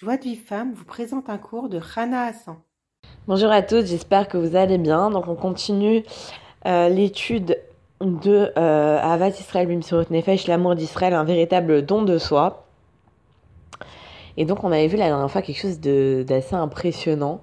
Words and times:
Joie 0.00 0.16
de 0.16 0.22
vie 0.22 0.36
femme 0.36 0.74
vous 0.74 0.84
présente 0.84 1.28
un 1.28 1.38
cours 1.38 1.68
de 1.68 1.76
Rana 1.78 2.26
Hassan. 2.26 2.54
Bonjour 3.26 3.50
à 3.50 3.62
tous, 3.62 3.84
j'espère 3.84 4.28
que 4.28 4.38
vous 4.38 4.54
allez 4.54 4.78
bien. 4.78 5.10
Donc 5.10 5.26
on 5.26 5.34
continue 5.34 6.04
euh, 6.66 6.88
l'étude 6.88 7.58
de 8.00 8.52
euh, 8.56 8.98
Avat 9.02 9.30
Israël 9.30 9.66
Bimsurut 9.66 10.06
Nefesh, 10.10 10.46
l'amour 10.46 10.76
d'Israël, 10.76 11.14
un 11.14 11.24
véritable 11.24 11.84
don 11.84 12.02
de 12.02 12.16
soi. 12.16 12.64
Et 14.36 14.44
donc 14.44 14.62
on 14.62 14.70
avait 14.70 14.86
vu 14.86 14.96
la 14.96 15.06
dernière 15.06 15.28
fois 15.28 15.42
quelque 15.42 15.60
chose 15.60 15.80
d'assez 15.80 16.54
impressionnant, 16.54 17.40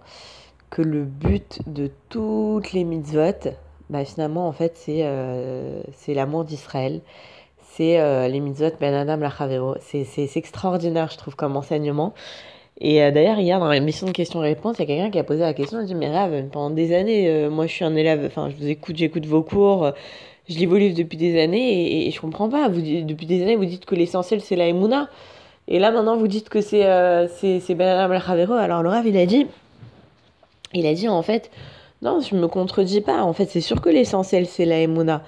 que 0.70 0.82
le 0.82 1.04
but 1.04 1.60
de 1.68 1.92
toutes 2.08 2.72
les 2.72 2.86
mitzvot, 2.86 3.50
bah, 3.90 4.06
finalement 4.06 4.48
en 4.48 4.54
fait 4.54 4.78
c'est 4.78 5.02
euh, 5.02 5.84
l'amour 6.08 6.46
d'Israël 6.46 7.02
c'est 7.76 8.00
euh, 8.00 8.28
les 8.28 8.39
mitzvot 8.39 8.71
ben 8.80 8.94
adam 8.94 9.18
lachavero. 9.18 9.75
C'est 9.82 10.30
extraordinaire, 10.36 11.10
je 11.12 11.18
trouve, 11.18 11.36
comme 11.36 11.57
enseignement. 11.57 12.14
Et 12.80 13.04
euh, 13.04 13.12
d'ailleurs, 13.12 13.39
hier, 13.39 13.60
dans 13.60 13.70
l'émission 13.70 14.07
de 14.07 14.11
questions-réponses, 14.11 14.78
il 14.79 14.82
y 14.82 14.84
a 14.84 14.88
quelqu'un 14.88 15.11
qui 15.11 15.20
a 15.20 15.24
posé 15.24 15.42
la 15.42 15.54
question, 15.54 15.79
il 15.79 15.84
a 15.84 15.86
dit, 15.86 15.96
mais 15.96 16.10
Rav, 16.10 16.32
pendant 16.51 16.70
des 16.70 16.93
années, 16.96 17.29
euh, 17.29 17.50
moi 17.50 17.68
je 17.68 17.74
suis 17.74 17.86
un 17.86 17.96
élève, 17.96 18.24
enfin, 18.25 18.50
je 18.50 18.56
vous 18.56 18.68
écoute, 18.68 18.96
j'écoute 18.98 19.25
vos 19.25 19.43
cours, 19.43 19.92
je 20.50 20.57
lis 20.57 20.65
vos 20.65 20.78
livres 20.78 20.96
depuis 20.96 21.18
des 21.18 21.42
années, 21.42 22.07
et, 22.07 22.11
je 22.11 22.20
comprends 22.21 22.50
pas. 22.50 22.70
Vous, 22.70 22.82
depuis 22.82 23.25
des 23.25 23.42
années, 23.43 23.56
vous 23.56 23.65
dites 23.65 23.86
que 23.86 23.96
l'essentiel, 23.96 24.42
c'est 24.42 24.56
la 24.56 24.68
emuna. 24.68 25.10
Et 25.68 25.79
là, 25.79 25.92
maintenant, 25.92 26.18
vous 26.18 26.28
dites 26.28 26.50
que 26.50 26.62
c'est 26.62 26.82
ben 26.82 27.87
adam 27.87 28.14
lachavero. 28.14 28.54
Alors, 28.54 28.84
le 28.84 28.89
Rav, 28.89 29.06
il 29.07 29.18
a 29.18 29.26
dit, 29.26 29.48
il 30.73 30.86
a 30.86 30.93
dit, 30.93 31.10
en 31.10 31.21
fait, 31.21 31.51
non, 32.02 32.22
je 32.22 32.36
me 32.36 32.48
contredis 32.48 33.02
pas. 33.02 33.23
En 33.23 33.34
fait, 33.34 33.48
c'est 33.48 33.62
sûr 33.62 33.81
que 33.81 33.89
l'essentiel, 33.89 34.45
c'est 34.45 34.66
la 34.66 34.80
emuna. 34.81 35.23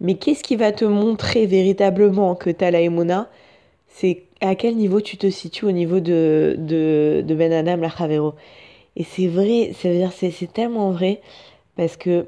Mais 0.00 0.14
qu'est-ce 0.14 0.42
qui 0.42 0.56
va 0.56 0.72
te 0.72 0.84
montrer 0.84 1.46
véritablement 1.46 2.34
que 2.34 2.50
tu 2.50 2.64
as 2.64 2.70
la 2.70 2.80
Emouna? 2.80 3.28
C'est 3.88 4.24
à 4.40 4.54
quel 4.54 4.76
niveau 4.76 5.00
tu 5.00 5.16
te 5.16 5.28
situes 5.28 5.66
au 5.66 5.72
niveau 5.72 6.00
de, 6.00 6.56
de, 6.58 7.22
de 7.26 7.34
Ben 7.34 7.52
Adam. 7.52 8.34
Et 8.96 9.04
c'est 9.04 9.26
vrai, 9.26 9.72
dire 9.82 10.12
c'est, 10.12 10.52
tellement 10.52 10.90
vrai 10.90 11.20
parce 11.76 11.96
que 11.96 12.26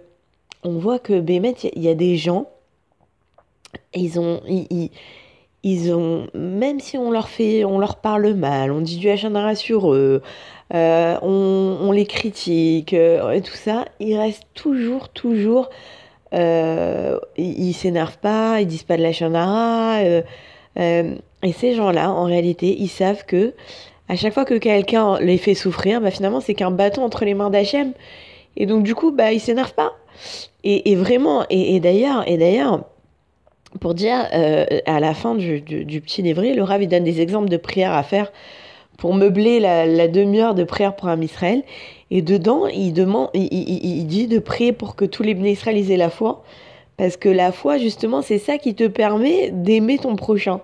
on 0.64 0.78
voit 0.78 0.98
que 0.98 1.18
Bémet, 1.18 1.56
il 1.74 1.82
y, 1.82 1.88
a 1.88 1.94
des 1.94 2.16
gens, 2.16 2.46
ils 3.94 4.20
ont, 4.20 4.40
ils, 5.64 5.92
ont, 5.92 6.28
même 6.34 6.78
si 6.78 6.96
on 6.96 7.10
leur 7.10 7.28
fait, 7.28 7.64
on 7.64 7.80
leur 7.80 7.96
parle 7.96 8.34
mal, 8.34 8.70
on 8.70 8.80
dit 8.80 8.98
du 8.98 9.10
Hachanara 9.10 9.56
sur 9.56 9.92
eux, 9.92 10.22
euh, 10.72 11.18
on, 11.20 11.78
on, 11.80 11.90
les 11.90 12.06
critique 12.06 12.94
euh, 12.94 13.32
et 13.32 13.42
tout 13.42 13.56
ça, 13.56 13.86
ils 13.98 14.16
restent 14.16 14.46
toujours, 14.54 15.08
toujours 15.08 15.68
euh, 16.34 17.18
ils 17.36 17.74
s'énervent 17.74 18.18
pas, 18.18 18.60
ils 18.60 18.66
disent 18.66 18.82
pas 18.82 18.96
de 18.96 19.02
la 19.02 19.12
chanara. 19.12 19.98
Euh, 19.98 20.22
euh, 20.78 21.14
et 21.42 21.52
ces 21.52 21.74
gens-là, 21.74 22.10
en 22.10 22.24
réalité, 22.24 22.76
ils 22.78 22.88
savent 22.88 23.24
que 23.26 23.54
à 24.08 24.16
chaque 24.16 24.34
fois 24.34 24.44
que 24.44 24.54
quelqu'un 24.54 25.18
les 25.20 25.38
fait 25.38 25.54
souffrir, 25.54 26.00
bah, 26.00 26.10
finalement, 26.10 26.40
c'est 26.40 26.54
qu'un 26.54 26.70
bâton 26.70 27.04
entre 27.04 27.24
les 27.24 27.34
mains 27.34 27.50
d'Hachem. 27.50 27.92
Et 28.56 28.66
donc, 28.66 28.82
du 28.82 28.94
coup, 28.94 29.12
bah, 29.12 29.32
ils 29.32 29.40
s'énervent 29.40 29.74
pas. 29.74 29.92
Et, 30.64 30.94
vraiment, 30.94 31.44
et, 31.50 31.80
d'ailleurs, 31.80 32.28
et 32.28 32.36
d'ailleurs, 32.36 32.84
pour 33.80 33.94
dire, 33.94 34.28
à 34.86 35.00
la 35.00 35.14
fin 35.14 35.34
du, 35.34 35.60
petit 35.62 36.22
livret, 36.22 36.54
le 36.54 36.62
Rav, 36.62 36.82
il 36.82 36.88
donne 36.88 37.02
des 37.02 37.20
exemples 37.20 37.48
de 37.48 37.56
prières 37.56 37.94
à 37.94 38.04
faire 38.04 38.30
pour 38.98 39.14
meubler 39.14 39.60
la, 39.60 40.08
demi-heure 40.08 40.54
de 40.54 40.64
prière 40.64 40.94
pour 40.94 41.08
un 41.08 41.20
Israël. 41.20 41.62
Et 42.10 42.22
dedans, 42.22 42.66
il, 42.66 42.92
demande, 42.92 43.30
il, 43.34 44.06
dit 44.06 44.26
de 44.26 44.38
prier 44.38 44.72
pour 44.72 44.96
que 44.96 45.04
tous 45.04 45.22
les 45.22 45.32
Israël 45.50 45.90
aient 45.90 45.96
la 45.96 46.10
foi. 46.10 46.44
Parce 46.96 47.16
que 47.16 47.28
la 47.28 47.52
foi, 47.52 47.78
justement, 47.78 48.22
c'est 48.22 48.38
ça 48.38 48.58
qui 48.58 48.74
te 48.74 48.86
permet 48.86 49.50
d'aimer 49.50 49.98
ton 49.98 50.14
prochain. 50.14 50.60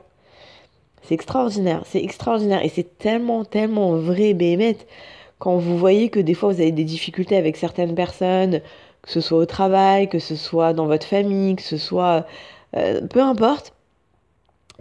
C'est 1.03 1.15
extraordinaire, 1.15 1.83
c'est 1.87 2.03
extraordinaire. 2.03 2.63
Et 2.65 2.69
c'est 2.69 2.99
tellement, 2.99 3.45
tellement 3.45 3.93
vrai, 3.93 4.35
Béhémet, 4.35 4.77
quand 5.39 5.57
vous 5.57 5.79
voyez 5.79 6.11
que 6.11 6.21
des 6.21 6.35
fois 6.35 6.53
vous 6.53 6.61
avez 6.61 6.73
des 6.73 6.85
difficultés 6.85 7.37
avec 7.37 7.57
certaines 7.57 7.95
personnes, 7.95 8.61
que 9.03 9.11
ce 9.11 9.21
soit 9.21 9.39
au 9.39 9.47
travail, 9.47 10.09
que 10.09 10.19
ce 10.19 10.37
soit 10.37 10.75
dans 10.75 10.87
votre 10.87 11.07
famille, 11.07 11.57
que 11.57 11.63
ce 11.63 11.79
soit... 11.79 12.27
Euh, 12.77 13.01
peu 13.07 13.23
importe. 13.23 13.73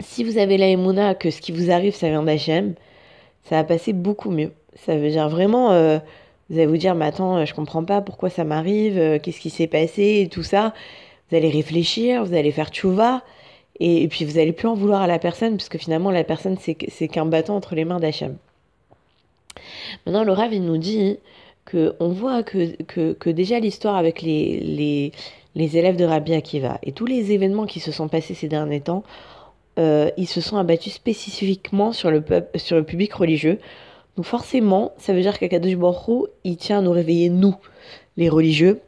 Si 0.00 0.22
vous 0.22 0.36
avez 0.36 0.58
la 0.58 0.66
émouna 0.66 1.14
que 1.14 1.30
ce 1.30 1.40
qui 1.40 1.52
vous 1.52 1.70
arrive, 1.70 1.94
ça 1.94 2.08
vient 2.08 2.22
d'Hachem, 2.22 2.74
ça 3.48 3.56
va 3.56 3.64
passer 3.64 3.92
beaucoup 3.92 4.30
mieux. 4.30 4.52
Ça 4.74 4.96
veut 4.96 5.10
dire 5.10 5.28
vraiment... 5.28 5.72
Euh, 5.72 5.98
vous 6.50 6.56
allez 6.56 6.66
vous 6.66 6.78
dire, 6.78 6.94
mais 6.94 7.04
attends, 7.04 7.44
je 7.44 7.54
comprends 7.54 7.84
pas 7.84 8.00
pourquoi 8.00 8.30
ça 8.30 8.42
m'arrive, 8.44 8.98
euh, 8.98 9.18
qu'est-ce 9.18 9.40
qui 9.40 9.50
s'est 9.50 9.66
passé 9.66 10.22
et 10.22 10.28
tout 10.28 10.42
ça. 10.42 10.72
Vous 11.30 11.36
allez 11.36 11.50
réfléchir, 11.50 12.24
vous 12.24 12.34
allez 12.34 12.52
faire 12.52 12.70
tchouva, 12.70 13.22
et, 13.80 14.08
puis 14.08 14.24
vous 14.24 14.38
allez 14.38 14.52
plus 14.52 14.66
en 14.66 14.74
vouloir 14.74 15.02
à 15.02 15.06
la 15.06 15.18
personne, 15.18 15.56
puisque 15.56 15.76
finalement 15.76 16.10
la 16.10 16.24
personne 16.24 16.56
c'est 16.58 17.08
qu'un 17.08 17.26
bâton 17.26 17.54
entre 17.54 17.74
les 17.74 17.84
mains 17.84 18.00
d'Hachem. 18.00 18.36
Maintenant, 20.06 20.24
le 20.24 20.32
Rav, 20.32 20.54
nous 20.54 20.78
dit 20.78 21.18
que 21.66 21.94
on 22.00 22.08
voit 22.08 22.42
que 22.42 23.30
déjà 23.30 23.60
l'histoire 23.60 23.96
avec 23.96 24.22
les, 24.22 24.58
les, 24.60 25.12
les, 25.54 25.76
élèves 25.76 25.96
de 25.96 26.04
Rabbi 26.06 26.32
Akiva 26.32 26.78
et 26.82 26.92
tous 26.92 27.04
les 27.04 27.32
événements 27.32 27.66
qui 27.66 27.80
se 27.80 27.92
sont 27.92 28.08
passés 28.08 28.32
ces 28.32 28.48
derniers 28.48 28.80
temps, 28.80 29.04
euh, 29.78 30.10
ils 30.16 30.26
se 30.26 30.40
sont 30.40 30.56
abattus 30.56 30.92
spécifiquement 30.94 31.92
sur 31.92 32.10
le, 32.10 32.20
public 32.82 33.14
religieux 33.14 33.58
donc 34.18 34.26
forcément, 34.26 34.90
ça 34.98 35.12
veut 35.12 35.20
dire 35.20 35.38
qu'Akadosh 35.38 35.76
Baruch 35.76 36.28
il 36.42 36.56
tient 36.56 36.80
à 36.80 36.82
nous 36.82 36.90
réveiller, 36.90 37.28
nous, 37.28 37.54
les 38.16 38.28
religieux. 38.28 38.80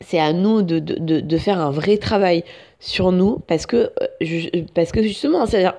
C'est 0.00 0.18
à 0.18 0.32
nous 0.32 0.62
de, 0.62 1.36
faire 1.36 1.60
un 1.60 1.70
vrai 1.70 1.98
travail 1.98 2.44
sur 2.80 3.12
nous 3.12 3.40
parce 3.46 3.66
que, 3.66 3.92
euh, 4.00 5.02
justement, 5.02 5.44
c'est-à-dire, 5.44 5.74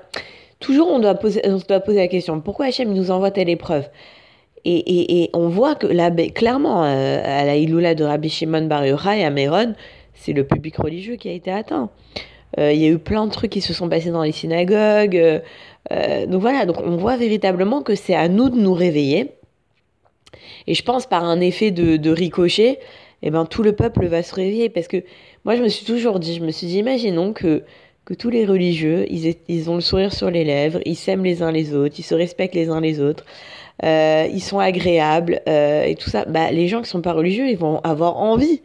toujours 0.60 0.88
on 0.88 1.00
doit, 1.00 1.16
poser, 1.16 1.42
poser 1.84 1.98
la 1.98 2.06
question, 2.06 2.40
pourquoi 2.40 2.66
Hachem 2.66 2.94
nous 2.94 3.10
envoie 3.10 3.32
telle 3.32 3.48
épreuve? 3.48 3.88
Et, 4.64 4.76
et, 4.76 5.22
et, 5.22 5.30
on 5.32 5.48
voit 5.48 5.74
que 5.74 5.88
là, 5.88 6.10
ben, 6.10 6.30
clairement, 6.30 6.84
euh, 6.84 7.20
à 7.24 7.44
la 7.44 7.56
Iloula 7.56 7.96
de 7.96 8.04
Rabbi 8.04 8.28
Shimon 8.28 8.66
Bar 8.66 8.86
Yochai 8.86 9.24
à 9.24 9.30
Méron, 9.30 9.74
c'est 10.14 10.32
le 10.32 10.44
public 10.44 10.76
religieux 10.76 11.16
qui 11.16 11.28
a 11.28 11.32
été 11.32 11.50
atteint. 11.50 11.90
Euh, 12.58 12.72
il 12.72 12.80
y 12.80 12.86
a 12.86 12.88
eu 12.88 12.98
plein 12.98 13.26
de 13.26 13.30
trucs 13.30 13.50
qui 13.50 13.60
se 13.60 13.72
sont 13.72 13.88
passés 13.88 14.10
dans 14.10 14.22
les 14.22 14.32
synagogues. 14.32 15.16
Euh, 15.16 15.40
euh, 15.92 16.26
donc 16.26 16.40
voilà, 16.40 16.66
donc 16.66 16.76
on 16.80 16.96
voit 16.96 17.16
véritablement 17.16 17.82
que 17.82 17.94
c'est 17.94 18.14
à 18.14 18.28
nous 18.28 18.48
de 18.48 18.56
nous 18.56 18.74
réveiller. 18.74 19.32
Et 20.66 20.74
je 20.74 20.82
pense 20.82 21.06
par 21.06 21.24
un 21.24 21.40
effet 21.40 21.70
de, 21.70 22.10
ricochet, 22.10 22.78
eh 23.22 23.30
ben, 23.30 23.44
tout 23.46 23.62
le 23.62 23.72
peuple 23.72 24.06
va 24.06 24.22
se 24.22 24.34
réveiller. 24.34 24.68
Parce 24.68 24.88
que 24.88 25.02
moi, 25.44 25.56
je 25.56 25.62
me 25.62 25.68
suis 25.68 25.86
toujours 25.86 26.18
dit, 26.20 26.34
je 26.34 26.42
me 26.42 26.50
suis 26.50 26.66
dit, 26.66 26.78
imaginons 26.78 27.32
que, 27.32 27.62
que 28.04 28.14
tous 28.14 28.30
les 28.30 28.44
religieux, 28.44 29.06
ils, 29.10 29.34
ils 29.48 29.70
ont 29.70 29.76
le 29.76 29.80
sourire 29.80 30.12
sur 30.12 30.30
les 30.30 30.44
lèvres, 30.44 30.80
ils 30.84 30.96
s'aiment 30.96 31.24
les 31.24 31.42
uns 31.42 31.52
les 31.52 31.74
autres, 31.74 31.96
ils 31.98 32.04
se 32.04 32.14
respectent 32.14 32.54
les 32.54 32.68
uns 32.68 32.80
les 32.80 33.00
autres, 33.00 33.24
ils 33.82 34.42
sont 34.42 34.58
agréables 34.58 35.40
et 35.46 35.96
tout 35.98 36.10
ça. 36.10 36.24
Bah, 36.26 36.50
les 36.52 36.68
gens 36.68 36.82
qui 36.82 36.90
sont 36.90 37.02
pas 37.02 37.12
religieux, 37.12 37.48
ils 37.48 37.58
vont 37.58 37.80
avoir 37.80 38.18
envie 38.18 38.60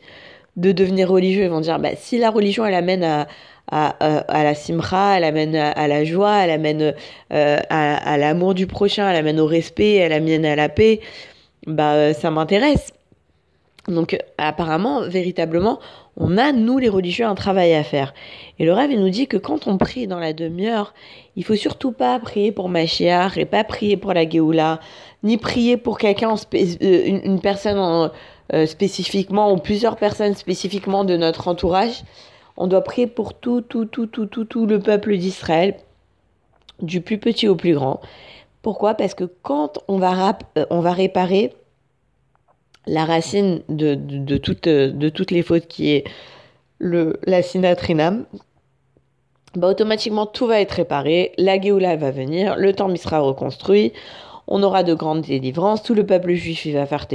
de 0.57 0.72
devenir 0.72 1.09
religieux. 1.09 1.44
Ils 1.44 1.50
vont 1.50 1.62
dire, 1.62 1.79
bah, 1.79 1.96
si 1.96 2.17
la 2.17 2.29
religion, 2.29 2.66
elle 2.66 2.75
amène 2.75 3.03
à, 3.03 3.28
à, 3.72 4.44
la 4.44 4.53
simra, 4.53 5.18
elle 5.18 5.24
amène 5.24 5.56
à, 5.56 5.88
la 5.88 6.03
joie, 6.03 6.44
elle 6.44 6.52
amène 6.52 6.94
euh, 7.34 7.58
à, 7.70 8.18
l'amour 8.18 8.53
du 8.53 8.68
prochain, 8.68 9.09
elle 9.09 9.16
amène 9.16 9.40
au 9.40 9.46
respect, 9.46 9.96
elle 9.96 10.14
amène 10.14 10.46
à 10.46 10.56
la 10.56 10.70
paix, 10.70 11.00
bah, 11.66 11.94
euh, 11.94 12.14
ça 12.14 12.31
m'intéresse. 12.31 12.94
Donc 13.88 14.18
apparemment, 14.38 15.08
véritablement, 15.08 15.80
on 16.18 16.38
a, 16.38 16.52
nous 16.52 16.80
les 16.80 16.90
religieux, 16.90 17.26
un 17.26 17.36
travail 17.36 17.74
à 17.76 17.84
faire. 17.84 18.14
Et 18.58 18.66
le 18.66 18.74
rêve, 18.74 18.92
il 18.92 19.00
nous 19.00 19.09
dit 19.09 19.28
que 19.28 19.38
quand 19.38 19.68
on 19.68 19.78
prie 19.78 20.08
dans 20.08 20.20
la 20.20 20.34
demi-heure, 20.34 20.94
il 21.36 21.44
faut 21.44 21.56
surtout 21.56 21.92
pas 21.92 22.18
prier 22.20 22.52
pour 22.52 22.70
Machiar 22.70 23.38
et 23.38 23.46
pas 23.46 23.64
prier 23.64 23.97
pour 23.97 24.14
la 24.14 24.28
Géoula, 24.28 24.80
ni 25.24 25.38
prier 25.38 25.78
pour 25.78 25.97
quelqu'un, 25.97 26.34
euh, 26.34 27.20
une, 27.24 27.42
personne 27.42 28.09
spécifiquement 28.66 29.52
ou 29.52 29.58
plusieurs 29.58 29.97
personnes 29.97 30.36
spécifiquement 30.36 31.03
de 31.03 31.18
notre 31.18 31.47
entourage. 31.47 32.03
On 32.58 32.68
doit 32.68 32.84
prier 32.84 33.08
pour 33.08 33.34
tout, 33.34 33.62
tout, 33.62 33.86
tout, 33.86 34.08
tout, 34.08 34.26
tout, 34.26 34.46
tout 34.46 34.66
le 34.66 34.80
peuple 34.80 35.18
d'Israël, 35.18 35.76
du 36.82 37.02
plus 37.02 37.18
petit 37.18 37.48
au 37.48 37.56
plus 37.56 37.74
grand. 37.74 38.02
Pourquoi? 38.62 38.96
Parce 38.96 39.14
que 39.14 39.26
quand 39.44 39.80
on 39.88 39.98
va, 39.98 40.38
euh, 40.58 40.66
réparer 40.70 41.53
la 42.88 43.06
racine 43.06 43.62
de, 43.70 43.96
de, 43.96 44.38
toutes, 44.38 45.32
les 45.32 45.44
fautes 45.44 45.68
qui 45.68 45.91
est 45.91 46.03
le, 46.79 47.20
la 47.26 47.41
sinatrinam, 47.41 48.26
bah 49.56 49.68
automatiquement 49.68 50.26
tout 50.26 50.47
va 50.47 50.59
être 50.59 50.74
réparé, 50.74 51.32
la 51.38 51.59
Géoula 51.59 51.96
va 51.96 52.12
venir, 52.12 52.56
le 52.58 52.74
temple 52.74 52.97
sera 52.97 53.20
reconstruit, 53.20 53.94
on 54.47 54.62
aura 54.64 54.84
de 54.84 54.94
grandes 54.94 55.22
délivrances, 55.22 55.82
tout 55.82 55.94
le 55.94 56.06
peuple 56.06 56.34
juif 56.34 56.68
va 56.68 56.85
faire 56.85 57.08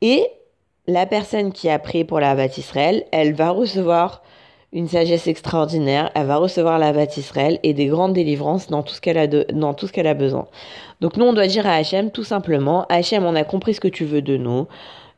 et 0.00 0.26
la 0.86 1.06
personne 1.06 1.52
qui 1.52 1.68
a 1.68 1.78
prié 1.78 2.04
pour 2.04 2.20
la 2.20 2.34
Israël, 2.46 3.04
elle 3.12 3.34
va 3.34 3.50
recevoir 3.50 4.22
une 4.72 4.88
sagesse 4.88 5.26
extraordinaire, 5.26 6.10
elle 6.14 6.26
va 6.26 6.36
recevoir 6.36 6.78
la 6.78 6.92
Israël 7.04 7.60
et 7.62 7.74
des 7.74 7.86
grandes 7.86 8.14
délivrances 8.14 8.68
dans 8.68 8.82
tout 8.82 8.94
ce 8.94 9.00
qu'elle 9.00 9.18
a, 9.18 9.26
dans 9.26 9.74
tout 9.74 9.86
ce 9.86 9.92
qu'elle 9.92 10.06
a 10.06 10.14
besoin. 10.14 10.48
Donc 11.00 11.16
nous, 11.16 11.26
on 11.26 11.34
doit 11.34 11.46
dire 11.46 11.66
à 11.66 11.74
Hachem 11.74 12.10
tout 12.10 12.24
simplement, 12.24 12.86
Hachem, 12.88 13.24
on 13.24 13.34
a 13.34 13.44
compris 13.44 13.74
ce 13.74 13.80
que 13.80 13.88
tu 13.88 14.04
veux 14.04 14.22
de 14.22 14.36
nous, 14.36 14.66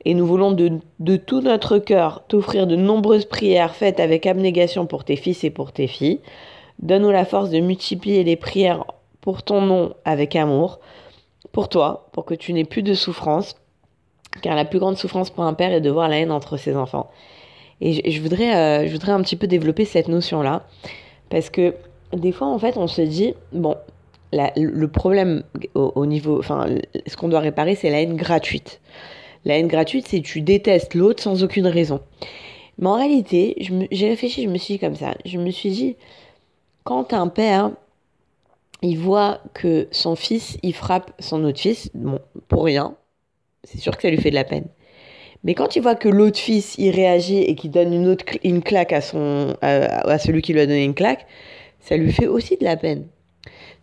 et 0.04 0.14
nous 0.14 0.26
voulons 0.26 0.52
de, 0.52 0.80
de 0.98 1.16
tout 1.16 1.40
notre 1.40 1.78
cœur 1.78 2.24
t'offrir 2.26 2.66
de 2.66 2.76
nombreuses 2.76 3.24
prières 3.24 3.74
faites 3.74 4.00
avec 4.00 4.26
abnégation 4.26 4.86
pour 4.86 5.04
tes 5.04 5.16
fils 5.16 5.44
et 5.44 5.50
pour 5.50 5.72
tes 5.72 5.86
filles. 5.86 6.20
Donne-nous 6.80 7.10
la 7.10 7.24
force 7.24 7.50
de 7.50 7.60
multiplier 7.60 8.24
les 8.24 8.36
prières 8.36 8.84
pour 9.20 9.42
ton 9.42 9.62
nom 9.62 9.94
avec 10.04 10.36
amour. 10.36 10.80
pour 11.52 11.68
toi, 11.68 12.08
pour 12.12 12.24
que 12.24 12.34
tu 12.34 12.52
n'aies 12.52 12.64
plus 12.64 12.82
de 12.82 12.94
souffrance, 12.94 13.54
car 14.42 14.54
la 14.54 14.64
plus 14.64 14.78
grande 14.78 14.96
souffrance 14.96 15.30
pour 15.30 15.44
un 15.44 15.54
père 15.54 15.72
est 15.72 15.80
de 15.80 15.90
voir 15.90 16.08
la 16.08 16.18
haine 16.18 16.32
entre 16.32 16.56
ses 16.56 16.76
enfants. 16.76 17.10
Et 17.80 18.10
je, 18.10 18.20
voudrais, 18.20 18.54
euh, 18.54 18.86
je 18.86 18.92
voudrais 18.92 19.12
un 19.12 19.20
petit 19.22 19.36
peu 19.36 19.46
développer 19.46 19.84
cette 19.84 20.08
notion-là, 20.08 20.66
parce 21.28 21.50
que 21.50 21.74
des 22.12 22.32
fois, 22.32 22.46
en 22.48 22.58
fait, 22.58 22.76
on 22.76 22.86
se 22.86 23.02
dit, 23.02 23.34
bon, 23.52 23.76
le 24.56 24.86
problème 24.86 25.42
au, 25.74 26.06
niveau, 26.06 26.38
enfin, 26.38 26.66
ce 27.06 27.16
qu'on 27.16 27.28
doit 27.28 27.40
réparer, 27.40 27.74
c'est 27.74 27.90
la 27.90 28.00
haine 28.00 28.16
gratuite. 28.16 28.80
La 29.44 29.58
haine 29.58 29.68
gratuite, 29.68 30.06
c'est 30.08 30.20
tu 30.20 30.40
détestes 30.40 30.94
l'autre 30.94 31.22
sans 31.22 31.42
aucune 31.44 31.66
raison. 31.66 32.00
Mais 32.78 32.88
en 32.88 32.96
réalité, 32.96 33.56
j'ai 33.92 34.08
réfléchi, 34.08 34.42
je 34.44 34.48
me 34.48 34.58
suis 34.58 34.74
dit 34.74 34.80
comme 34.80 34.96
ça. 34.96 35.14
Je 35.24 35.38
me 35.38 35.50
suis 35.50 35.70
dit, 35.70 35.96
quand 36.82 37.12
un 37.12 37.28
père, 37.28 37.70
il 38.82 38.98
voit 38.98 39.40
que 39.52 39.88
son 39.90 40.16
fils, 40.16 40.58
il 40.62 40.74
frappe 40.74 41.12
son 41.18 41.44
autre 41.44 41.60
fils, 41.60 41.90
bon, 41.94 42.18
pour 42.48 42.64
rien, 42.64 42.96
c'est 43.64 43.78
sûr 43.78 43.96
que 43.96 44.02
ça 44.02 44.10
lui 44.10 44.18
fait 44.18 44.30
de 44.30 44.34
la 44.34 44.44
peine. 44.44 44.66
Mais 45.44 45.54
quand 45.54 45.76
il 45.76 45.82
voit 45.82 45.94
que 45.94 46.08
l'autre 46.08 46.38
fils, 46.38 46.74
il 46.78 46.90
réagit 46.90 47.42
et 47.42 47.54
qu'il 47.54 47.70
donne 47.70 47.92
une 47.92 48.08
autre 48.08 48.24
une 48.42 48.62
claque 48.62 48.92
à, 48.92 49.02
son, 49.02 49.56
à, 49.60 50.18
celui 50.18 50.40
qui 50.40 50.54
lui 50.54 50.60
a 50.60 50.66
donné 50.66 50.84
une 50.84 50.94
claque, 50.94 51.26
ça 51.80 51.96
lui 51.96 52.12
fait 52.12 52.26
aussi 52.26 52.56
de 52.56 52.64
la 52.64 52.76
peine. 52.76 53.06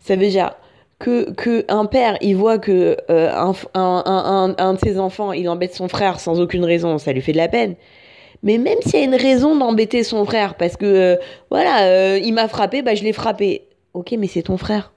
Ça 0.00 0.16
veut 0.16 0.28
dire 0.28 0.56
que, 0.98 1.30
que 1.32 1.64
un 1.68 1.86
père, 1.86 2.18
il 2.20 2.34
voit 2.36 2.58
que 2.58 2.96
euh, 3.10 3.30
un, 3.30 3.54
un, 3.74 4.54
un, 4.58 4.74
de 4.74 4.78
ses 4.80 4.98
enfants, 4.98 5.32
il 5.32 5.48
embête 5.48 5.74
son 5.74 5.86
frère 5.86 6.18
sans 6.18 6.40
aucune 6.40 6.64
raison, 6.64 6.98
ça 6.98 7.12
lui 7.12 7.20
fait 7.20 7.32
de 7.32 7.36
la 7.36 7.48
peine. 7.48 7.76
Mais 8.42 8.58
même 8.58 8.78
s'il 8.80 8.98
y 8.98 9.02
a 9.02 9.04
une 9.04 9.14
raison 9.14 9.56
d'embêter 9.56 10.02
son 10.02 10.24
frère, 10.24 10.56
parce 10.56 10.76
que, 10.76 10.84
euh, 10.84 11.16
voilà, 11.50 11.84
euh, 11.84 12.18
il 12.22 12.34
m'a 12.34 12.48
frappé, 12.48 12.82
bah 12.82 12.96
je 12.96 13.04
l'ai 13.04 13.12
frappé. 13.12 13.68
Ok, 13.94 14.14
mais 14.18 14.26
c'est 14.26 14.42
ton 14.42 14.56
frère. 14.56 14.92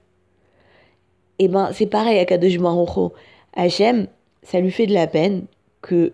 Et 1.38 1.44
eh 1.44 1.48
ben, 1.48 1.68
c'est 1.72 1.86
pareil 1.86 2.18
à 2.18 2.24
Kadosh 2.24 2.58
Marocho. 2.58 3.12
Hachem, 3.54 4.06
ça 4.46 4.60
lui 4.60 4.70
fait 4.70 4.86
de 4.86 4.94
la 4.94 5.06
peine 5.06 5.44
que, 5.82 6.12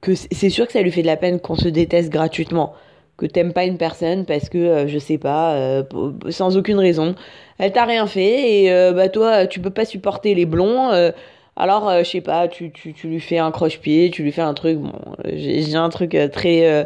que 0.00 0.14
c'est 0.14 0.50
sûr 0.50 0.66
que 0.66 0.72
ça 0.72 0.82
lui 0.82 0.90
fait 0.90 1.02
de 1.02 1.06
la 1.06 1.16
peine 1.16 1.40
qu'on 1.40 1.56
se 1.56 1.68
déteste 1.68 2.10
gratuitement. 2.10 2.74
Que 3.16 3.26
t'aimes 3.26 3.52
pas 3.52 3.64
une 3.64 3.78
personne 3.78 4.24
parce 4.24 4.48
que, 4.48 4.58
euh, 4.58 4.88
je 4.88 4.98
sais 4.98 5.18
pas, 5.18 5.82
sans 6.30 6.56
aucune 6.56 6.78
raison. 6.78 7.14
Elle 7.58 7.72
t'a 7.72 7.84
rien 7.84 8.06
fait 8.06 8.62
et 8.62 8.92
bah 8.92 9.08
toi, 9.08 9.46
tu 9.46 9.60
peux 9.60 9.70
pas 9.70 9.84
supporter 9.84 10.34
les 10.34 10.46
blonds 10.46 11.12
alors, 11.58 11.88
euh, 11.88 12.04
je 12.04 12.08
sais 12.08 12.20
pas, 12.20 12.46
tu, 12.46 12.70
tu, 12.70 12.94
tu, 12.94 13.08
lui 13.08 13.18
fais 13.18 13.38
un 13.38 13.50
croche-pied, 13.50 14.10
tu 14.10 14.22
lui 14.22 14.30
fais 14.30 14.42
un 14.42 14.54
truc. 14.54 14.78
Bon, 14.78 14.92
j'ai 15.24 15.74
un 15.74 15.88
truc 15.88 16.14
euh, 16.14 16.28
très. 16.28 16.66
Euh, 16.66 16.84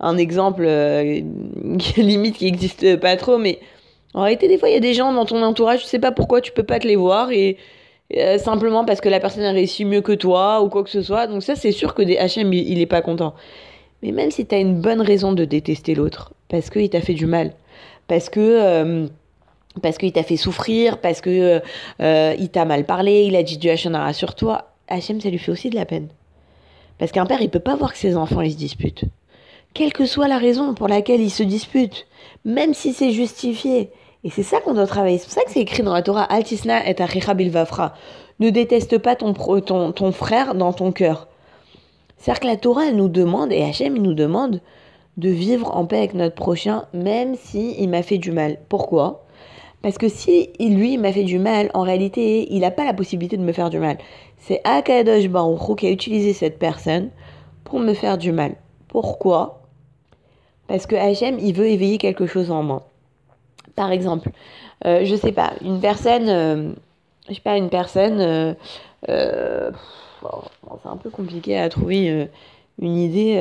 un 0.00 0.16
exemple 0.16 0.64
limite 1.96 2.36
qui 2.36 2.46
n'existe 2.46 2.96
pas 2.96 3.16
trop, 3.16 3.38
mais 3.38 3.60
en 4.14 4.22
réalité, 4.22 4.48
des 4.48 4.58
fois, 4.58 4.70
il 4.70 4.72
y 4.72 4.76
a 4.76 4.80
des 4.80 4.94
gens 4.94 5.12
dans 5.12 5.26
ton 5.26 5.42
entourage, 5.42 5.82
tu 5.82 5.86
sais 5.86 5.98
pas 5.98 6.10
pourquoi 6.10 6.40
tu 6.40 6.52
peux 6.52 6.62
pas 6.62 6.78
te 6.80 6.88
les 6.88 6.96
voir 6.96 7.30
et. 7.32 7.58
Simplement 8.38 8.84
parce 8.84 9.00
que 9.00 9.08
la 9.08 9.20
personne 9.20 9.44
a 9.44 9.52
réussi 9.52 9.84
mieux 9.84 10.00
que 10.00 10.12
toi 10.12 10.62
ou 10.62 10.68
quoi 10.68 10.84
que 10.84 10.90
ce 10.90 11.02
soit. 11.02 11.26
Donc 11.26 11.42
ça, 11.42 11.56
c'est 11.56 11.72
sûr 11.72 11.94
que 11.94 12.02
des 12.02 12.16
HM, 12.16 12.52
il, 12.52 12.68
il 12.70 12.80
est 12.80 12.86
pas 12.86 13.02
content. 13.02 13.34
Mais 14.02 14.12
même 14.12 14.30
si 14.30 14.46
tu 14.46 14.54
as 14.54 14.58
une 14.58 14.80
bonne 14.80 15.00
raison 15.00 15.32
de 15.32 15.44
détester 15.44 15.94
l'autre, 15.94 16.32
parce 16.48 16.70
qu'il 16.70 16.88
t'a 16.90 17.00
fait 17.00 17.14
du 17.14 17.26
mal, 17.26 17.52
parce 18.06 18.28
que 18.28 19.08
parce 19.82 19.98
qu'il 19.98 20.12
t'a 20.12 20.22
fait 20.22 20.36
souffrir, 20.36 20.98
parce 21.00 21.20
que 21.20 21.30
euh, 21.30 21.60
euh, 22.00 22.34
il 22.38 22.48
t'a 22.50 22.64
mal 22.64 22.84
parlé, 22.84 23.24
il 23.24 23.36
a 23.36 23.42
dit 23.42 23.58
du 23.58 23.68
Hachanara 23.70 24.12
sur 24.12 24.34
toi, 24.34 24.72
Hachem, 24.88 25.20
ça 25.20 25.30
lui 25.30 25.38
fait 25.38 25.50
aussi 25.50 25.70
de 25.70 25.74
la 25.74 25.84
peine. 25.84 26.08
Parce 26.98 27.10
qu'un 27.10 27.26
père, 27.26 27.42
il 27.42 27.50
peut 27.50 27.58
pas 27.58 27.76
voir 27.76 27.92
que 27.92 27.98
ses 27.98 28.16
enfants, 28.16 28.40
ils 28.40 28.52
se 28.52 28.56
disputent. 28.56 29.04
Quelle 29.72 29.92
que 29.92 30.06
soit 30.06 30.28
la 30.28 30.38
raison 30.38 30.74
pour 30.74 30.86
laquelle 30.86 31.20
ils 31.20 31.30
se 31.30 31.42
disputent, 31.42 32.06
même 32.44 32.74
si 32.74 32.92
c'est 32.92 33.10
justifié. 33.10 33.90
Et 34.24 34.30
c'est 34.30 34.42
ça 34.42 34.60
qu'on 34.60 34.74
doit 34.74 34.86
travailler. 34.86 35.18
C'est 35.18 35.26
pour 35.26 35.34
ça 35.34 35.44
que 35.44 35.50
c'est 35.50 35.60
écrit 35.60 35.82
dans 35.82 35.92
la 35.92 36.02
Torah, 36.02 36.24
Altisna 36.24 36.88
et 36.88 37.00
Achicha 37.00 37.34
Bilvafra. 37.34 37.94
Ne 38.40 38.50
déteste 38.50 38.98
pas 38.98 39.14
ton, 39.14 39.34
ton, 39.34 39.92
ton 39.92 40.12
frère 40.12 40.54
dans 40.54 40.72
ton 40.72 40.90
cœur. 40.90 41.28
C'est-à-dire 42.16 42.40
que 42.40 42.46
la 42.46 42.56
Torah, 42.56 42.86
elle 42.86 42.96
nous 42.96 43.08
demande, 43.08 43.52
et 43.52 43.62
Hachem, 43.62 43.98
nous 43.98 44.14
demande, 44.14 44.60
de 45.18 45.28
vivre 45.28 45.76
en 45.76 45.84
paix 45.84 45.98
avec 45.98 46.14
notre 46.14 46.34
prochain, 46.34 46.86
même 46.94 47.34
si 47.36 47.76
il 47.78 47.90
m'a 47.90 48.02
fait 48.02 48.16
du 48.16 48.32
mal. 48.32 48.58
Pourquoi? 48.70 49.24
Parce 49.82 49.98
que 49.98 50.08
si 50.08 50.50
lui 50.58 50.96
m'a 50.96 51.12
fait 51.12 51.24
du 51.24 51.38
mal, 51.38 51.70
en 51.74 51.82
réalité, 51.82 52.50
il 52.50 52.60
n'a 52.60 52.70
pas 52.70 52.86
la 52.86 52.94
possibilité 52.94 53.36
de 53.36 53.42
me 53.42 53.52
faire 53.52 53.68
du 53.68 53.78
mal. 53.78 53.98
C'est 54.38 54.62
Akadosh 54.64 55.28
Baruch 55.28 55.78
qui 55.78 55.86
a 55.86 55.90
utilisé 55.90 56.32
cette 56.32 56.58
personne 56.58 57.10
pour 57.62 57.78
me 57.78 57.92
faire 57.92 58.16
du 58.16 58.32
mal. 58.32 58.56
Pourquoi? 58.88 59.62
Parce 60.66 60.86
que 60.86 60.96
Hachem, 60.96 61.38
il 61.38 61.54
veut 61.54 61.68
éveiller 61.68 61.98
quelque 61.98 62.26
chose 62.26 62.50
en 62.50 62.62
moi. 62.62 62.88
Par 63.76 63.90
exemple, 63.90 64.30
euh, 64.86 65.04
je 65.04 65.16
sais 65.16 65.32
pas, 65.32 65.52
une 65.62 65.80
personne, 65.80 66.28
euh, 66.28 66.72
je 67.28 67.34
sais 67.34 67.40
pas, 67.40 67.56
une 67.56 67.70
personne, 67.70 68.20
euh, 68.20 68.54
euh 69.08 69.70
c'est 70.82 70.88
un 70.88 70.96
peu 70.96 71.10
compliqué 71.10 71.58
à 71.58 71.68
trouver 71.68 72.28
une 72.80 72.96
idée. 72.96 73.38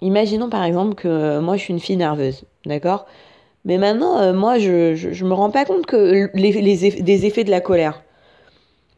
imaginons 0.00 0.48
par 0.48 0.64
exemple 0.64 0.96
que 0.96 1.38
moi 1.38 1.56
je 1.56 1.62
suis 1.62 1.72
une 1.72 1.78
fille 1.78 1.96
nerveuse, 1.96 2.42
d'accord? 2.66 3.06
Mais 3.64 3.78
maintenant, 3.78 4.32
moi, 4.32 4.58
je, 4.58 4.96
je, 4.96 5.24
me 5.24 5.32
rends 5.32 5.52
pas 5.52 5.64
compte 5.64 5.86
que 5.86 6.28
les, 6.34 7.00
des 7.00 7.26
effets 7.26 7.44
de 7.44 7.52
la 7.52 7.60
colère. 7.60 8.02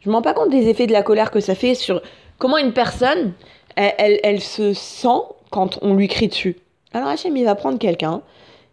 Je 0.00 0.08
me 0.08 0.14
rends 0.14 0.22
pas 0.22 0.32
compte 0.32 0.48
des 0.48 0.68
effets 0.68 0.86
de 0.86 0.92
la 0.92 1.02
colère 1.02 1.30
que 1.30 1.40
ça 1.40 1.54
fait 1.54 1.74
sur 1.74 2.00
comment 2.38 2.56
une 2.56 2.72
personne, 2.72 3.34
elle, 3.76 4.18
elle, 4.22 4.40
se 4.40 4.72
sent 4.72 5.20
quand 5.50 5.78
on 5.82 5.94
lui 5.94 6.08
crie 6.08 6.28
dessus. 6.28 6.56
Alors 6.94 7.08
Hachem, 7.08 7.36
il 7.36 7.44
va 7.44 7.54
prendre 7.54 7.78
quelqu'un, 7.78 8.22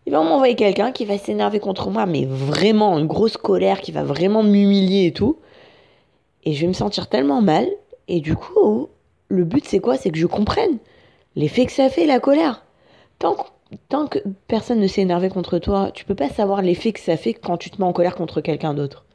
il 0.06 0.12
va 0.12 0.22
m'envoyer 0.22 0.56
quelqu'un 0.56 0.92
qui 0.92 1.06
va 1.06 1.18
s'énerver 1.18 1.60
contre 1.60 1.90
moi, 1.90 2.06
mais 2.06 2.26
vraiment 2.26 2.98
une 2.98 3.08
grosse 3.08 3.38
colère, 3.38 3.82
qui 3.82 3.92
va 3.92 4.04
vraiment 4.04 4.44
m'humilier 4.44 5.08
et 5.08 5.14
tout. 5.14 5.38
Et 6.44 6.54
je 6.54 6.62
vais 6.62 6.68
me 6.68 6.74
sentir 6.74 7.08
tellement 7.08 7.42
mal. 7.42 7.68
Et 8.08 8.20
du 8.20 8.36
coup, 8.36 8.90
le 9.30 9.44
but 9.46 9.66
c'est 9.66 9.80
quoi? 9.80 9.98
C'est 9.98 10.10
que 10.10 10.18
je 10.18 10.28
comprenne 10.28 10.78
l'effet 11.36 11.66
que 11.66 11.72
ça 11.72 11.90
fait 11.90 12.06
la 12.06 12.20
colère. 12.20 12.64
Tant 13.20 13.36
tant 13.90 14.08
que 14.08 14.20
personne 14.48 14.80
ne 14.80 14.88
s'est 14.88 15.02
énervé 15.02 15.30
contre 15.30 15.58
toi, 15.58 15.90
tu 15.94 16.06
peux 16.06 16.16
pas 16.16 16.30
savoir 16.30 16.62
l'effet 16.62 16.92
que 16.92 17.00
ça 17.00 17.18
fait 17.18 17.34
quand 17.34 17.58
tu 17.58 17.72
te 17.72 17.82
mets 17.82 17.88
en 17.88 17.94
colère 17.94 18.16
contre 18.16 18.42
quelqu'un 18.42 18.74
d'autre. 18.74 19.06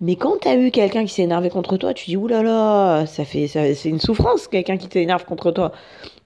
Mais 0.00 0.16
quand 0.16 0.40
tu 0.40 0.48
as 0.48 0.56
eu 0.56 0.70
quelqu'un 0.70 1.04
qui 1.04 1.12
s'est 1.12 1.22
énervé 1.22 1.50
contre 1.50 1.76
toi, 1.76 1.94
tu 1.94 2.06
dis 2.06 2.16
oulala, 2.16 2.42
là 2.42 2.98
là, 3.00 3.06
ça 3.06 3.24
fait, 3.24 3.46
c'est 3.46 3.88
une 3.88 4.00
souffrance 4.00 4.48
quelqu'un 4.48 4.76
qui 4.76 4.88
t'énerve 4.88 5.24
contre 5.24 5.50
toi. 5.52 5.72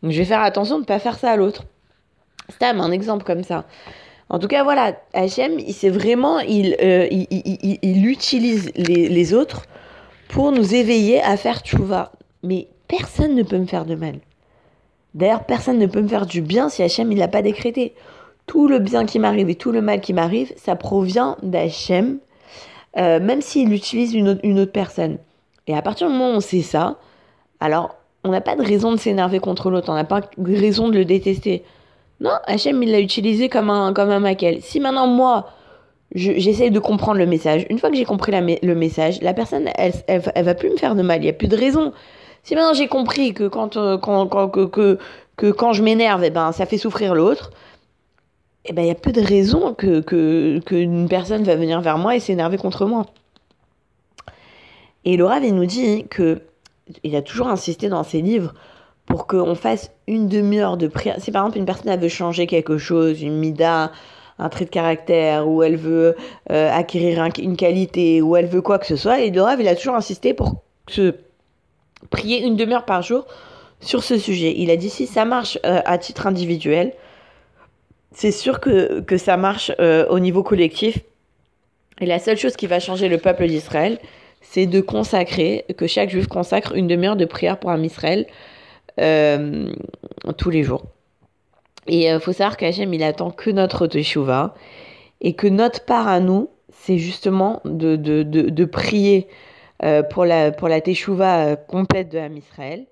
Je 0.03 0.17
vais 0.17 0.25
faire 0.25 0.43
attention 0.43 0.77
de 0.77 0.83
ne 0.83 0.87
pas 0.87 0.99
faire 0.99 1.19
ça 1.19 1.31
à 1.31 1.37
l'autre. 1.37 1.65
C'est 2.49 2.65
un 2.65 2.93
exemple 2.93 3.25
comme 3.25 3.43
ça. 3.43 3.65
En 4.29 4.39
tout 4.39 4.49
cas, 4.49 4.65
voilà, 4.65 4.97
Hachem, 5.15 5.61
c'est 5.71 5.91
vraiment, 5.91 6.41
il, 6.41 6.77
euh, 6.83 7.07
il, 7.11 7.27
il, 7.31 7.79
il, 7.81 8.07
utilise 8.07 8.73
les, 8.75 9.09
les, 9.09 9.35
autres 9.35 9.63
pour 10.29 10.50
nous 10.50 10.75
éveiller 10.75 11.23
à 11.23 11.37
faire 11.37 11.61
tchouva. 11.61 12.11
Mais 12.43 12.67
personne 12.88 13.35
ne 13.35 13.43
peut 13.45 13.59
me 13.59 13.67
faire 13.67 13.85
de 13.85 13.95
mal. 13.95 14.17
D'ailleurs, 15.15 15.45
personne 15.45 15.79
ne 15.79 15.87
peut 15.87 16.03
me 16.03 16.09
faire 16.09 16.26
du 16.26 16.43
bien 16.43 16.69
si 16.69 16.83
Hachem 16.83 17.12
il 17.12 17.19
l'a 17.19 17.29
pas 17.29 17.43
décrété. 17.43 17.95
Tout 18.47 18.69
le 18.69 18.81
bien 18.81 19.07
qui 19.07 19.19
m'arrive 19.19 19.49
et 19.49 19.55
tout 19.55 19.73
le 19.73 19.81
mal 19.81 20.00
qui 20.00 20.12
m'arrive, 20.12 20.53
ça 20.57 20.76
provient 20.76 21.37
d'Hachem, 21.43 22.19
euh, 22.97 23.21
même 23.21 23.41
s'il 23.41 23.73
utilise 23.73 24.15
une 24.15 24.38
une 24.43 24.61
autre 24.61 24.73
personne. 24.73 25.19
Et 25.67 25.76
à 25.76 25.83
partir 25.83 26.09
du 26.09 26.12
moment 26.12 26.31
où 26.31 26.37
on 26.37 26.41
sait 26.41 26.62
ça, 26.62 26.99
alors 27.61 27.97
on 28.25 28.31
n'a 28.31 28.41
pas 28.41 28.57
de 28.57 28.62
raison 28.62 28.93
de 28.93 28.99
s'énerver 28.99 29.38
contre 29.38 29.71
l'autre, 29.71 29.91
on 29.91 29.95
n'a 29.95 30.05
pas 30.05 30.21
de 30.21 30.57
raison 30.57 30.88
de 30.88 30.99
le 30.99 31.05
détester. 31.05 31.65
Non, 32.20 32.32
Hachem 32.46 32.82
il 32.82 32.92
l'a 32.92 33.00
utilisé 33.00 33.49
comme 33.49 33.70
un, 33.70 33.92
comme 33.92 34.11
un 34.11 34.20
maquel. 34.20 34.62
Si 34.62 34.80
maintenant 34.80 35.06
moi, 35.06 35.50
j'essaye 36.14 36.70
de 36.70 36.78
comprendre 36.78 37.18
le 37.18 37.26
message, 37.26 37.66
une 37.68 37.78
fois 37.78 37.90
que 37.90 37.96
j'ai 37.96 38.04
compris 38.04 38.32
le 38.32 38.75
message, 38.75 39.20
la 39.23 39.35
personne, 39.35 39.68
elle, 39.76 39.92
elle, 40.06 40.23
elle, 40.35 40.44
va 40.44 40.54
plus 40.54 40.70
me 40.70 40.76
faire 40.76 40.94
de 40.94 41.02
mal, 41.02 41.18
il 41.18 41.25
n'y 41.25 41.28
a 41.28 41.35
plus 41.35 41.49
de 41.49 41.56
raison. 41.56 41.92
Si 42.42 42.54
maintenant 42.54 42.75
j'ai 42.75 42.88
compris 42.88 43.35
que 43.35 43.49
quand, 43.49 43.76
euh, 43.76 43.99
quand, 43.99 44.28
que, 44.28 44.66
que, 44.66 44.99
que, 45.37 45.50
quand 45.50 45.73
je 45.73 45.82
m'énerve, 45.82 46.25
eh 46.25 46.30
ben, 46.30 46.52
ça 46.52 46.64
fait 46.64 46.78
souffrir 46.78 47.14
l'autre, 47.14 47.50
eh 48.64 48.73
ben, 48.73 48.82
il 48.82 48.88
y 48.88 48.90
a 48.90 48.94
peu 48.94 49.12
de 49.12 49.20
raison 49.20 49.75
que, 49.75 50.00
que, 50.00 50.61
qu'une 50.61 51.08
personne 51.08 51.42
va 51.42 51.56
venir 51.56 51.80
vers 51.80 51.99
moi 51.99 52.16
et 52.16 52.20
s'énerver 52.20 52.56
contre 52.56 52.87
moi. 52.87 53.06
Et 55.04 55.16
Laura 55.16 55.38
il 55.38 55.54
nous 55.54 55.66
dit 55.66 56.06
que 56.08 56.42
il 57.02 57.14
a 57.16 57.23
toujours 57.23 57.49
insisté 57.49 57.88
dans 57.88 58.04
ses 58.04 58.23
livres 58.23 58.54
pour 59.07 59.27
qu'on 59.27 59.55
fasse 59.55 59.93
une 60.07 60.29
demi-heure 60.29 60.77
de 60.77 60.89
prière. 60.89 61.17
Si 61.19 61.31
par 61.31 61.43
exemple 61.43 61.59
une 61.59 61.65
personne 61.65 61.99
veut 61.99 62.09
changer 62.09 62.47
quelque 62.47 62.77
chose, 62.77 63.23
une 63.23 63.37
mida, 63.37 63.93
un 64.39 64.49
trait 64.49 64.65
de 64.65 64.71
caractère, 64.71 65.49
ou 65.49 65.63
elle 65.63 65.77
veut 65.77 66.17
euh, 66.51 66.71
acquérir 66.73 67.25
une 67.39 67.57
qualité, 67.57 68.21
ou 68.21 68.37
elle 68.37 68.47
veut 68.47 68.63
quoi 68.63 68.79
que 68.79 68.87
ce 68.87 68.97
soit, 68.97 69.21
et 69.21 69.31
Laura 69.31 69.55
il 69.55 69.69
a 69.69 69.77
toujours 69.77 69.95
insisté 69.95 70.35
pour 70.35 70.63
que 70.87 71.15
prier 72.11 72.43
une 72.43 72.57
demi-heure 72.57 72.85
par 72.85 73.03
jour 73.03 73.27
sur 73.81 74.03
ce 74.03 74.19
sujet. 74.19 74.55
Il 74.57 74.71
a 74.71 74.77
dit 74.77 74.91
si 74.91 75.07
ça 75.07 75.25
marche 75.25 75.59
euh, 75.65 75.81
à 75.85 75.99
titre 75.99 76.27
individuel, 76.27 76.93
c'est 78.13 78.33
sûr 78.33 78.61
que, 78.61 79.01
que, 79.01 79.17
ça 79.17 79.37
marche 79.37 79.73
euh, 79.79 80.07
au 80.09 80.19
niveau 80.19 80.43
collectif. 80.43 80.99
Et 82.01 82.07
la 82.07 82.19
seule 82.19 82.37
chose 82.37 82.57
qui 82.57 82.67
va 82.67 82.81
changer 82.81 83.09
le 83.09 83.19
peuple 83.19 83.47
d'Israël, 83.47 83.99
c'est 84.41 84.67
de 84.67 84.81
consacrer, 84.81 85.65
que 85.77 85.87
chaque 85.87 86.11
juif 86.11 86.27
consacre 86.27 86.75
une 86.75 86.87
demi-heure 86.87 87.17
de 87.17 87.25
prière 87.25 87.59
pour 87.59 87.71
un 87.71 87.83
Israël 87.83 88.27
euh, 89.00 89.73
tous 90.37 90.50
les 90.50 90.62
jours. 90.62 90.85
Et 91.87 92.09
il 92.09 92.21
faut 92.21 92.33
savoir 92.33 92.57
qu'Hachem, 92.57 92.93
il 92.93 93.03
attend 93.03 93.31
que 93.31 93.50
notre 93.50 93.87
teshuva 93.87 94.55
et 95.21 95.35
que 95.35 95.47
notre 95.47 95.85
part 95.85 96.09
à 96.09 96.21
nous, 96.21 96.50
c'est 96.71 96.99
justement 96.99 97.61
de, 97.65 97.97
de, 97.97 98.23
de, 98.23 98.65
prier 98.65 99.29
euh, 99.83 100.03
pour 100.03 100.25
la, 100.25 100.50
pour 100.53 100.69
la 100.69 100.81
teshuva 100.81 101.47
euh, 101.47 101.57
complète 101.57 102.11
de 102.11 102.19
Ham 102.19 102.37
Israël. 102.37 102.87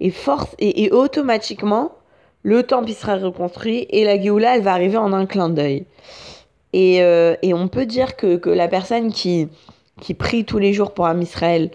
Et, 0.00 0.10
force, 0.10 0.54
et, 0.58 0.84
et, 0.84 0.92
automatiquement, 0.92 1.92
le 2.42 2.62
temple 2.62 2.90
sera 2.90 3.16
reconstruit 3.16 3.86
et 3.90 4.04
la 4.04 4.20
Géoula, 4.20 4.56
elle 4.56 4.62
va 4.62 4.72
arriver 4.72 4.96
en 4.96 5.12
un 5.12 5.26
clin 5.26 5.50
d'œil. 5.50 5.84
Et, 6.72 7.02
euh, 7.02 7.34
et, 7.42 7.52
on 7.52 7.68
peut 7.68 7.86
dire 7.86 8.16
que, 8.16 8.36
que, 8.36 8.50
la 8.50 8.68
personne 8.68 9.12
qui, 9.12 9.48
qui 10.00 10.14
prie 10.14 10.44
tous 10.44 10.58
les 10.58 10.72
jours 10.72 10.94
pour 10.94 11.06
Ham 11.06 11.20
Israël, 11.20 11.70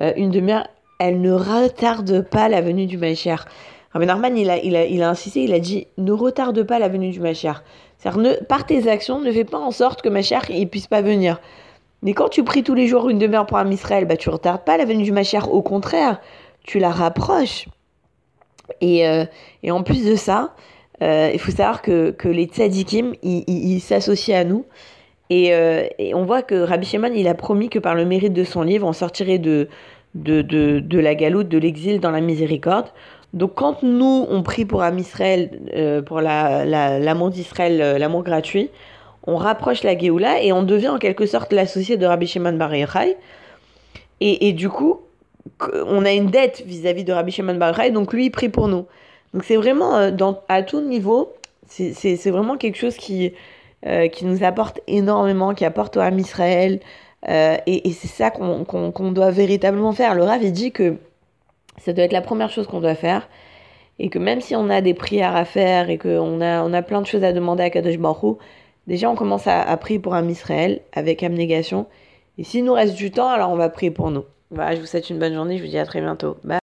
euh, 0.00 0.12
une 0.16 0.30
demi-heure, 0.30 0.66
elle 1.00 1.20
ne 1.22 1.32
retarde 1.32 2.20
pas 2.20 2.48
la 2.48 2.60
venue 2.60 2.86
du 2.86 2.98
Mashiach. 2.98 3.46
Rabbi 3.92 4.06
Norman, 4.06 4.36
il 4.36 4.50
a, 4.50 4.58
il, 4.58 4.76
a, 4.76 4.84
il 4.84 5.02
a 5.02 5.08
insisté, 5.08 5.42
il 5.42 5.54
a 5.54 5.58
dit 5.58 5.88
ne 5.96 6.12
retarde 6.12 6.62
pas 6.62 6.78
la 6.78 6.88
venue 6.88 7.10
du 7.10 7.20
Mashiach. 7.20 7.62
C'est-à-dire, 7.98 8.46
par 8.46 8.66
tes 8.66 8.88
actions, 8.88 9.18
ne 9.18 9.32
fais 9.32 9.44
pas 9.44 9.58
en 9.58 9.70
sorte 9.72 10.02
que 10.02 10.10
Mashiach 10.10 10.50
ne 10.50 10.64
puisse 10.66 10.86
pas 10.86 11.00
venir. 11.00 11.40
Mais 12.02 12.12
quand 12.12 12.28
tu 12.28 12.44
pries 12.44 12.62
tous 12.62 12.74
les 12.74 12.86
jours 12.86 13.08
une 13.08 13.18
demi-heure 13.18 13.46
pour 13.46 13.56
un 13.56 13.70
Israël, 13.70 14.04
bah, 14.04 14.16
tu 14.16 14.28
ne 14.28 14.34
retardes 14.34 14.62
pas 14.62 14.76
la 14.76 14.84
venue 14.84 15.02
du 15.02 15.12
Mashiach. 15.12 15.48
Au 15.48 15.62
contraire, 15.62 16.20
tu 16.64 16.78
la 16.78 16.90
rapproches. 16.90 17.66
Et, 18.82 19.08
euh, 19.08 19.24
et 19.62 19.70
en 19.70 19.82
plus 19.82 20.04
de 20.04 20.16
ça, 20.16 20.54
euh, 21.02 21.30
il 21.32 21.40
faut 21.40 21.50
savoir 21.50 21.80
que, 21.80 22.10
que 22.10 22.28
les 22.28 22.44
tzadikim, 22.44 23.14
ils 23.22 23.80
s'associent 23.80 24.38
à 24.38 24.44
nous. 24.44 24.66
Et, 25.30 25.54
euh, 25.54 25.86
et, 25.98 26.14
on 26.14 26.24
voit 26.24 26.42
que 26.42 26.56
Rabbi 26.56 26.84
Shimon, 26.84 27.12
il 27.14 27.28
a 27.28 27.34
promis 27.34 27.70
que 27.70 27.78
par 27.78 27.94
le 27.94 28.04
mérite 28.04 28.32
de 28.32 28.44
son 28.44 28.62
livre, 28.62 28.86
on 28.86 28.92
sortirait 28.92 29.38
de, 29.38 29.68
de, 30.14 30.42
de, 30.42 30.80
de 30.80 30.98
la 30.98 31.14
galoute, 31.14 31.48
de 31.48 31.58
l'exil 31.58 32.00
dans 32.00 32.10
la 32.10 32.20
miséricorde. 32.20 32.86
Donc 33.32 33.54
quand 33.54 33.82
nous, 33.82 34.26
on 34.28 34.42
prie 34.42 34.64
pour 34.64 34.82
un 34.82 34.96
Israël, 34.96 35.60
euh, 35.74 36.02
pour 36.02 36.20
l'amour 36.20 37.28
la, 37.28 37.30
d'Israël, 37.30 37.80
euh, 37.80 37.98
l'amour 37.98 38.24
gratuit, 38.24 38.70
on 39.26 39.36
rapproche 39.36 39.84
la 39.84 39.96
Géoula 39.96 40.42
et 40.42 40.52
on 40.52 40.62
devient 40.62 40.88
en 40.88 40.98
quelque 40.98 41.26
sorte 41.26 41.52
l'associé 41.52 41.96
de 41.96 42.06
Rabbi 42.06 42.26
Shimon 42.26 42.54
Bar 42.54 42.74
Yochai. 42.74 43.16
Et, 44.20 44.48
et, 44.48 44.52
du 44.52 44.68
coup, 44.68 45.00
on 45.60 46.04
a 46.04 46.12
une 46.12 46.26
dette 46.26 46.62
vis-à-vis 46.66 47.02
-vis 47.02 47.06
de 47.06 47.12
Rabbi 47.12 47.30
Shimon 47.30 47.54
Bar 47.54 47.70
Yochai, 47.70 47.90
donc 47.90 48.12
lui, 48.12 48.26
il 48.26 48.30
prie 48.30 48.48
pour 48.48 48.68
nous. 48.68 48.86
Donc 49.32 49.44
c'est 49.44 49.56
vraiment, 49.56 49.96
euh, 49.96 50.10
dans, 50.10 50.40
à 50.48 50.62
tout 50.62 50.80
niveau, 50.80 51.32
c'est 51.68 52.30
vraiment 52.30 52.56
quelque 52.56 52.76
chose 52.76 52.96
qui, 52.96 53.32
euh, 53.86 54.08
qui 54.08 54.24
nous 54.24 54.42
apporte 54.42 54.80
énormément, 54.88 55.54
qui 55.54 55.64
apporte 55.64 55.96
au 55.96 56.00
Ham 56.00 56.18
Israël. 56.18 56.80
Euh, 57.28 57.56
et, 57.66 57.92
c'est 57.92 58.08
ça 58.08 58.30
qu'on 58.30 58.64
qu 58.64 58.92
qu 58.92 59.10
doit 59.12 59.30
véritablement 59.30 59.92
faire. 59.92 60.14
Le 60.14 60.22
Rav, 60.22 60.42
dit 60.50 60.72
que 60.72 60.96
ça 61.78 61.92
doit 61.92 62.04
être 62.04 62.12
la 62.12 62.22
première 62.22 62.50
chose 62.50 62.66
qu'on 62.66 62.80
doit 62.80 62.94
faire. 62.94 63.28
Et 63.98 64.08
que 64.08 64.18
même 64.18 64.40
si 64.40 64.56
on 64.56 64.70
a 64.70 64.80
des 64.80 64.94
prières 64.94 65.36
à 65.36 65.44
faire 65.44 65.90
et 65.90 65.98
qu'on 65.98 66.40
a, 66.40 66.62
on 66.62 66.72
a 66.72 66.82
plein 66.82 67.02
de 67.02 67.06
choses 67.06 67.22
à 67.24 67.32
demander 67.32 67.62
à 67.62 67.70
Kadosh 67.70 67.98
Baruch 67.98 68.38
déjà 68.86 69.10
on 69.10 69.14
commence 69.14 69.46
à, 69.46 69.60
à 69.60 69.76
prier 69.76 69.98
pour 69.98 70.14
un 70.14 70.26
Israël 70.28 70.80
avec 70.92 71.22
abnégation. 71.22 71.86
Et 72.38 72.44
s'il 72.44 72.64
nous 72.64 72.72
reste 72.72 72.94
du 72.94 73.10
temps, 73.10 73.28
alors 73.28 73.50
on 73.50 73.56
va 73.56 73.68
prier 73.68 73.90
pour 73.90 74.10
nous. 74.10 74.24
Voilà, 74.50 74.74
je 74.74 74.80
vous 74.80 74.86
souhaite 74.86 75.10
une 75.10 75.18
bonne 75.18 75.34
journée, 75.34 75.58
je 75.58 75.62
vous 75.62 75.68
dis 75.68 75.78
à 75.78 75.84
très 75.84 76.00
bientôt. 76.00 76.36
Bye. 76.42 76.58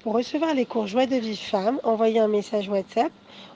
Pour 0.00 0.12
recevoir 0.12 0.54
les 0.54 0.66
cours 0.66 0.86
Joie 0.86 1.06
de 1.06 1.16
vie 1.16 1.36
femme, 1.36 1.80
envoyez 1.82 2.20
un 2.20 2.28
message 2.28 2.68
WhatsApp 2.68 3.10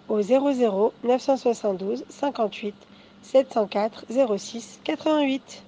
au 0.08 0.22
00 0.22 0.92
972 1.04 2.04
58 2.08 2.74
704 3.22 4.06
06 4.38 4.80
88. 4.82 5.62